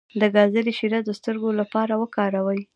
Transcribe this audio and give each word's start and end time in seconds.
د 0.19 0.21
ګازرې 0.35 0.73
شیره 0.79 0.99
د 1.05 1.09
سترګو 1.19 1.49
لپاره 1.59 1.93
وکاروئ 2.01 2.61